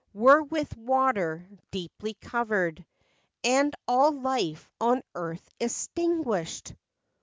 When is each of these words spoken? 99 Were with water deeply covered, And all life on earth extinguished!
99 0.15 0.23
Were 0.25 0.41
with 0.45 0.77
water 0.77 1.47
deeply 1.69 2.15
covered, 2.15 2.83
And 3.43 3.71
all 3.87 4.09
life 4.11 4.67
on 4.79 5.03
earth 5.13 5.47
extinguished! 5.59 6.73